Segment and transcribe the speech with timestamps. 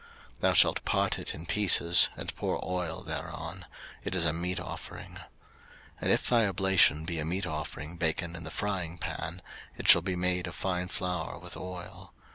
[0.37, 3.65] 03:002:006 Thou shalt part it in pieces, and pour oil thereon:
[4.03, 5.11] it is a meat offering.
[5.11, 5.21] 03:002:007
[6.01, 9.41] And if thy oblation be a meat offering baken in the fryingpan,
[9.77, 12.13] it shall be made of fine flour with oil.